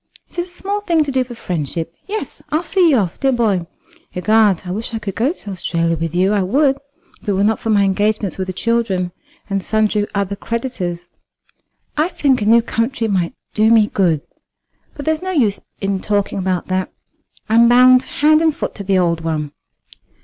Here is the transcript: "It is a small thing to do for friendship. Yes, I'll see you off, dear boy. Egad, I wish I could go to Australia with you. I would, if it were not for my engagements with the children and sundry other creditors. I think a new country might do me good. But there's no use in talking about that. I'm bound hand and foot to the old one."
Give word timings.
"It 0.31 0.39
is 0.39 0.47
a 0.47 0.53
small 0.53 0.81
thing 0.81 1.03
to 1.03 1.11
do 1.11 1.23
for 1.23 1.35
friendship. 1.35 1.93
Yes, 2.07 2.41
I'll 2.49 2.63
see 2.63 2.89
you 2.89 2.97
off, 2.97 3.19
dear 3.19 3.31
boy. 3.31 3.67
Egad, 4.15 4.63
I 4.65 4.71
wish 4.71 4.95
I 4.95 4.97
could 4.97 5.13
go 5.13 5.31
to 5.31 5.51
Australia 5.51 5.95
with 5.95 6.15
you. 6.15 6.33
I 6.33 6.41
would, 6.41 6.79
if 7.21 7.29
it 7.29 7.33
were 7.33 7.43
not 7.43 7.59
for 7.59 7.69
my 7.69 7.83
engagements 7.83 8.39
with 8.39 8.47
the 8.47 8.51
children 8.53 9.11
and 9.47 9.61
sundry 9.61 10.07
other 10.15 10.35
creditors. 10.35 11.05
I 11.97 12.07
think 12.07 12.41
a 12.41 12.47
new 12.47 12.63
country 12.63 13.07
might 13.07 13.35
do 13.53 13.69
me 13.69 13.85
good. 13.93 14.23
But 14.95 15.05
there's 15.05 15.21
no 15.21 15.29
use 15.29 15.59
in 15.81 15.99
talking 16.01 16.39
about 16.39 16.67
that. 16.69 16.91
I'm 17.47 17.69
bound 17.69 18.01
hand 18.01 18.41
and 18.41 18.55
foot 18.55 18.73
to 18.77 18.83
the 18.83 18.97
old 18.97 19.21
one." 19.21 19.51